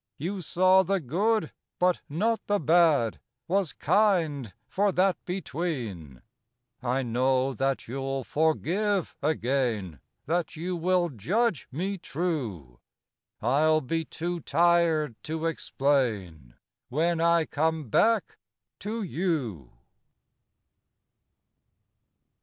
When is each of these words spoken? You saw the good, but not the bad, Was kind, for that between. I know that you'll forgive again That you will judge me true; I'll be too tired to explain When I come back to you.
You 0.17 0.41
saw 0.41 0.81
the 0.81 0.99
good, 0.99 1.51
but 1.77 2.01
not 2.09 2.47
the 2.47 2.59
bad, 2.59 3.19
Was 3.47 3.71
kind, 3.71 4.51
for 4.67 4.91
that 4.91 5.23
between. 5.25 6.23
I 6.81 7.03
know 7.03 7.53
that 7.53 7.87
you'll 7.87 8.23
forgive 8.23 9.15
again 9.21 9.99
That 10.25 10.55
you 10.55 10.75
will 10.75 11.09
judge 11.09 11.67
me 11.71 11.99
true; 11.99 12.79
I'll 13.43 13.79
be 13.81 14.03
too 14.03 14.39
tired 14.39 15.21
to 15.25 15.45
explain 15.45 16.55
When 16.89 17.21
I 17.21 17.45
come 17.45 17.87
back 17.87 18.39
to 18.79 19.03
you. 19.03 19.71